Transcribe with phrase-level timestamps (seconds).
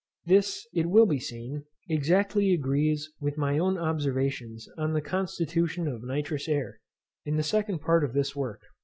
[0.25, 6.01] This, it will be seen, exactly agrees with my own observation on the constitution of
[6.01, 6.79] nitrous air,
[7.23, 8.63] in the second part of this work.